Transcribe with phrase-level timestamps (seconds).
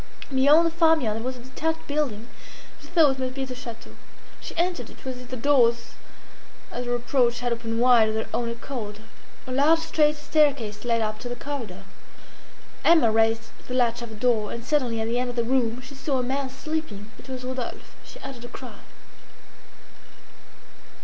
[0.33, 3.93] Beyond the farmyard there was a detached building that she thought must be the château
[4.39, 5.91] She entered it was if the doors
[6.71, 9.01] at her approach had opened wide of their own accord.
[9.45, 11.83] A large straight staircase led up to the corridor.
[12.83, 15.81] Emma raised the latch of a door, and suddenly at the end of the room
[15.83, 17.11] she saw a man sleeping.
[17.19, 17.93] It was Rodolphe.
[18.03, 18.79] She uttered a cry.